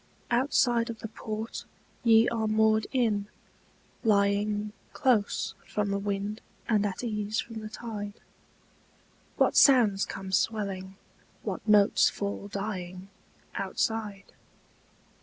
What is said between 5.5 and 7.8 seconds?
from the wind and at ease from the